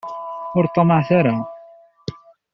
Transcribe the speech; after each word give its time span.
Ur 0.57 0.65
ṭṭamaɛet 0.69 1.09
ara. 1.19 1.35